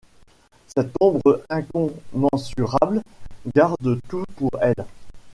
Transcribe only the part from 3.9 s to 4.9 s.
tout pour elle.